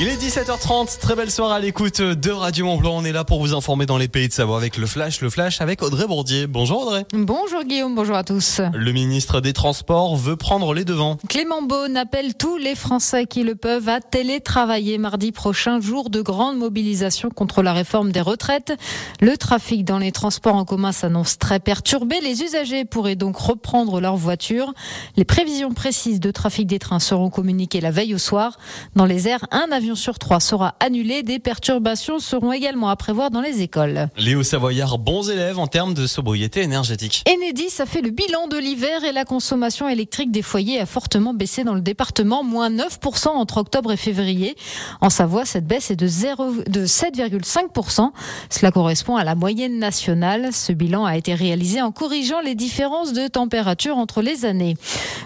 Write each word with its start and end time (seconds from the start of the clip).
Il 0.00 0.08
est 0.08 0.16
17h30, 0.16 0.98
très 0.98 1.14
belle 1.14 1.30
soirée 1.30 1.54
à 1.54 1.60
l'écoute 1.60 2.02
de 2.02 2.30
Radio 2.32 2.66
Mont 2.66 2.78
Blanc. 2.78 2.96
On 2.96 3.04
est 3.04 3.12
là 3.12 3.22
pour 3.22 3.38
vous 3.38 3.54
informer 3.54 3.86
dans 3.86 3.96
les 3.96 4.08
pays 4.08 4.26
de 4.26 4.32
Savoie 4.32 4.56
avec 4.56 4.76
le 4.76 4.86
Flash, 4.86 5.20
le 5.20 5.30
Flash 5.30 5.60
avec 5.60 5.84
Audrey 5.84 6.08
Bourdier. 6.08 6.48
Bonjour 6.48 6.82
Audrey. 6.82 7.06
Bonjour 7.12 7.62
Guillaume, 7.62 7.94
bonjour 7.94 8.16
à 8.16 8.24
tous. 8.24 8.60
Le 8.74 8.90
ministre 8.90 9.40
des 9.40 9.52
Transports 9.52 10.16
veut 10.16 10.34
prendre 10.34 10.74
les 10.74 10.84
devants. 10.84 11.16
Clément 11.28 11.62
Beaune 11.62 11.96
appelle 11.96 12.34
tous 12.34 12.56
les 12.56 12.74
Français 12.74 13.26
qui 13.26 13.44
le 13.44 13.54
peuvent 13.54 13.88
à 13.88 14.00
télétravailler 14.00 14.98
mardi 14.98 15.30
prochain, 15.30 15.80
jour 15.80 16.10
de 16.10 16.22
grande 16.22 16.58
mobilisation 16.58 17.28
contre 17.28 17.62
la 17.62 17.72
réforme 17.72 18.10
des 18.10 18.20
retraites. 18.20 18.72
Le 19.20 19.36
trafic 19.36 19.84
dans 19.84 19.98
les 19.98 20.10
transports 20.10 20.56
en 20.56 20.64
commun 20.64 20.90
s'annonce 20.90 21.38
très 21.38 21.60
perturbé. 21.60 22.20
Les 22.20 22.42
usagers 22.42 22.84
pourraient 22.84 23.14
donc 23.14 23.36
reprendre 23.36 24.00
leur 24.00 24.16
voiture. 24.16 24.74
Les 25.16 25.24
prévisions 25.24 25.72
précises 25.72 26.18
de 26.18 26.32
trafic 26.32 26.66
des 26.66 26.80
trains 26.80 26.98
seront 26.98 27.30
communiquées 27.30 27.80
la 27.80 27.92
veille 27.92 28.16
au 28.16 28.18
soir. 28.18 28.58
Dans 28.96 29.06
les 29.06 29.28
airs, 29.28 29.46
un 29.52 29.70
avion 29.70 29.83
sur 29.94 30.18
trois 30.18 30.40
sera 30.40 30.74
annulé. 30.80 31.22
Des 31.22 31.38
perturbations 31.38 32.18
seront 32.18 32.52
également 32.52 32.88
à 32.88 32.96
prévoir 32.96 33.30
dans 33.30 33.42
les 33.42 33.60
écoles. 33.60 34.08
Léo 34.16 34.42
Savoyard, 34.42 34.98
bons 34.98 35.28
élèves 35.28 35.58
en 35.58 35.66
termes 35.66 35.92
de 35.92 36.06
sobriété 36.06 36.62
énergétique. 36.62 37.22
Enedis 37.28 37.80
a 37.80 37.86
fait 37.86 38.00
le 38.00 38.08
bilan 38.10 38.48
de 38.48 38.56
l'hiver 38.56 39.04
et 39.04 39.12
la 39.12 39.26
consommation 39.26 39.86
électrique 39.88 40.30
des 40.30 40.40
foyers 40.40 40.80
a 40.80 40.86
fortement 40.86 41.34
baissé 41.34 41.62
dans 41.64 41.74
le 41.74 41.82
département, 41.82 42.42
moins 42.42 42.70
9% 42.70 43.28
entre 43.28 43.58
octobre 43.58 43.92
et 43.92 43.98
février. 43.98 44.56
En 45.02 45.10
Savoie, 45.10 45.44
cette 45.44 45.66
baisse 45.66 45.90
est 45.90 45.96
de, 45.96 46.06
0, 46.06 46.52
de 46.66 46.86
7,5%. 46.86 48.10
Cela 48.48 48.70
correspond 48.70 49.16
à 49.16 49.24
la 49.24 49.34
moyenne 49.34 49.78
nationale. 49.78 50.52
Ce 50.52 50.72
bilan 50.72 51.04
a 51.04 51.16
été 51.16 51.34
réalisé 51.34 51.82
en 51.82 51.92
corrigeant 51.92 52.40
les 52.40 52.54
différences 52.54 53.12
de 53.12 53.28
température 53.28 53.98
entre 53.98 54.22
les 54.22 54.46
années. 54.46 54.76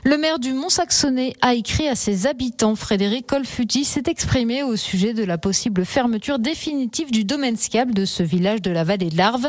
Le 0.04 0.16
maire 0.16 0.38
du 0.38 0.52
Mont-Saxonnet 0.52 1.34
a 1.42 1.54
écrit 1.54 1.86
à 1.86 1.94
ses 1.94 2.26
habitants. 2.26 2.74
Frédéric 2.74 3.26
Colfuti 3.26 3.84
s'est 3.84 4.04
exprimé 4.06 4.47
au 4.48 4.76
sujet 4.76 5.12
de 5.12 5.24
la 5.24 5.36
possible 5.36 5.84
fermeture 5.84 6.38
définitive 6.38 7.10
du 7.10 7.24
domaine 7.24 7.58
skiable 7.58 7.92
de 7.92 8.06
ce 8.06 8.22
village 8.22 8.62
de 8.62 8.70
la 8.70 8.82
vallée 8.82 9.10
de 9.10 9.16
l'Arve. 9.16 9.46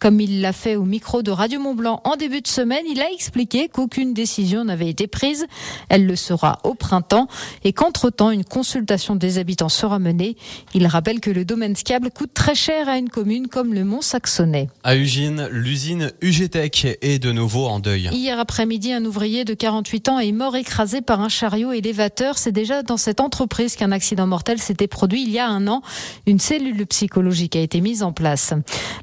Comme 0.00 0.20
il 0.22 0.40
l'a 0.40 0.54
fait 0.54 0.74
au 0.74 0.84
micro 0.84 1.20
de 1.20 1.30
Radio 1.30 1.60
Mont-Blanc 1.60 2.00
en 2.04 2.16
début 2.16 2.40
de 2.40 2.48
semaine, 2.48 2.84
il 2.90 3.00
a 3.02 3.12
expliqué 3.12 3.68
qu'aucune 3.68 4.14
décision 4.14 4.64
n'avait 4.64 4.88
été 4.88 5.06
prise. 5.06 5.46
Elle 5.90 6.06
le 6.06 6.16
sera 6.16 6.60
au 6.64 6.72
printemps 6.72 7.28
et 7.62 7.74
qu'entre-temps, 7.74 8.30
une 8.30 8.44
consultation 8.44 9.16
des 9.16 9.36
habitants 9.36 9.68
sera 9.68 9.98
menée. 9.98 10.36
Il 10.72 10.86
rappelle 10.86 11.20
que 11.20 11.30
le 11.30 11.44
domaine 11.44 11.76
skiable 11.76 12.10
coûte 12.10 12.32
très 12.32 12.54
cher 12.54 12.88
à 12.88 12.96
une 12.96 13.10
commune 13.10 13.48
comme 13.48 13.74
le 13.74 13.84
Mont-Saxonnet. 13.84 14.68
À 14.82 14.96
Ugine, 14.96 15.46
l'usine 15.52 16.10
UGTech 16.22 16.98
est 17.02 17.18
de 17.18 17.32
nouveau 17.32 17.66
en 17.66 17.80
deuil. 17.80 18.08
Hier 18.12 18.40
après-midi, 18.40 18.94
un 18.94 19.04
ouvrier 19.04 19.44
de 19.44 19.52
48 19.52 20.08
ans 20.08 20.18
est 20.18 20.32
mort 20.32 20.56
écrasé 20.56 21.02
par 21.02 21.20
un 21.20 21.28
chariot 21.28 21.72
élévateur. 21.72 22.38
C'est 22.38 22.50
déjà 22.50 22.82
dans 22.82 22.96
cette 22.96 23.20
entreprise 23.20 23.76
qu'un 23.76 23.92
accident 23.92 24.26
mortel 24.26 24.37
s'était 24.58 24.88
produit 24.88 25.22
il 25.22 25.30
y 25.30 25.38
a 25.38 25.48
un 25.48 25.66
an. 25.68 25.82
Une 26.26 26.38
cellule 26.38 26.86
psychologique 26.86 27.56
a 27.56 27.60
été 27.60 27.80
mise 27.80 28.02
en 28.02 28.12
place. 28.12 28.54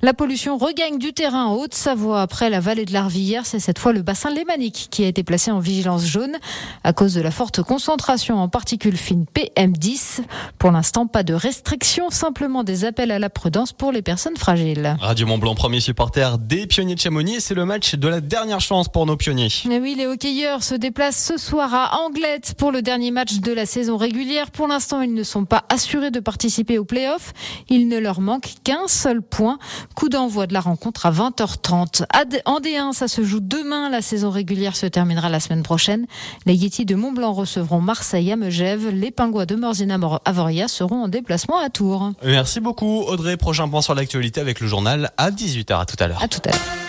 La 0.02 0.14
pollution 0.14 0.58
regagne 0.58 0.98
du 0.98 1.14
terrain 1.14 1.46
en 1.46 1.56
Haute-Savoie 1.56 2.22
après 2.22 2.50
la 2.50 2.60
vallée 2.60 2.86
de 2.86 2.94
l'Arvillère. 2.94 3.46
C'est 3.46 3.60
cette 3.60 3.80
fois 3.80 3.94
le 3.94 4.02
bassin 4.02 4.32
lémanique 4.32 4.88
qui 4.92 5.04
a 5.04 5.08
été 5.08 5.24
placé 5.24 5.52
en 5.52 5.60
vigilance 5.60 6.06
jaune 6.06 6.38
à 6.84 6.94
cause 6.94 7.14
de 7.14 7.22
la 7.22 7.32
forte 7.32 7.62
concentration 7.62 8.38
en 8.38 8.50
particules 8.50 8.98
fines 8.98 9.26
PM10. 9.34 10.22
Pour 10.58 10.72
l'instant, 10.72 11.08
pas 11.08 11.24
de 11.24 11.34
restrictions, 11.34 12.10
simplement 12.10 12.64
des 12.64 12.86
appels 12.86 13.12
à 13.12 13.20
la 13.20 13.30
prudence 13.30 13.74
pour 13.74 13.92
les 13.92 14.02
personnes 14.02 14.38
fragiles. 14.38 14.96
Radio 15.00 15.28
Mont 15.28 15.38
Blanc, 15.38 15.56
premier 15.56 15.80
supporter 15.80 16.38
des 16.40 16.68
pionniers 16.68 16.96
de 16.96 17.00
Chamonix. 17.00 17.42
C'est 17.42 17.56
le 17.56 17.66
match 17.66 17.96
de 17.96 18.08
la 18.08 18.22
dernière 18.22 18.62
chance 18.62 18.88
pour 18.88 19.06
nos 19.06 19.18
pionniers. 19.18 19.50
Et 19.70 19.80
oui, 19.80 19.96
les 19.96 20.08
hockeyeurs 20.08 20.64
se 20.64 20.76
déplacent 20.76 21.24
ce 21.24 21.38
soir 21.38 21.74
à 21.74 22.00
Anglette 22.06 22.56
pour 22.58 22.72
le 22.72 22.82
dernier 22.82 23.12
match 23.12 23.40
de 23.40 23.52
la 23.52 23.66
saison 23.66 23.98
régulière. 23.98 24.52
Pour 24.52 24.68
l'instant, 24.68 25.02
ils 25.02 25.14
ne 25.14 25.24
sont 25.26 25.44
pas 25.44 25.66
assurés 25.70 26.12
de 26.12 26.22
participer 26.22 26.78
aux 26.78 26.86
playoffs. 26.86 27.34
Il 27.70 27.90
ne 27.90 28.00
leur 28.00 28.22
manque 28.22 28.54
qu'un 28.64 28.88
seul 28.88 29.22
point. 29.22 29.60
Coup 29.96 30.08
d'envoi 30.08 30.48
de 30.48 30.54
la 30.54 30.62
rencontre 30.62 31.06
à 31.06 31.12
20h30. 31.12 32.06
En 32.46 32.60
D1, 32.60 32.94
ça 32.94 33.08
se 33.08 33.24
joue 33.24 33.42
demain. 33.42 33.90
La 33.90 34.02
saison 34.02 34.30
régulière 34.30 34.76
se 34.76 34.86
terminera 34.86 35.30
la 35.30 35.40
semaine 35.40 35.64
prochaine. 35.64 36.06
Les 36.46 36.56
Yeti 36.56 36.86
de 36.86 36.96
Montblanc 36.96 37.34
recevront 37.34 37.82
Marseille 37.82 38.32
à 38.32 38.36
Megève. 38.36 38.90
Les 38.90 39.12
Pingouins 39.12 39.46
de 39.46 39.56
Morzina 39.56 39.98
Avoria 40.26 40.68
seront 40.68 41.04
en 41.04 41.08
déplacement 41.08 41.58
à 41.58 41.70
Tours. 41.70 42.12
Merci 42.24 42.60
beaucoup 42.60 43.02
Audrey. 43.02 43.38
Prochain 43.38 43.68
point 43.68 43.82
sur 43.82 43.96
l'actualité 43.96 44.40
avec 44.40 44.60
le 44.60 44.68
journal 44.68 45.12
à 45.18 45.32
18h. 45.32 45.82
À 45.82 45.86
tout 45.86 45.98
à 46.00 46.08
l'heure. 46.08 46.24
À 46.24 46.28
tout 46.28 46.42
à 46.46 46.52
l'heure. 46.52 46.85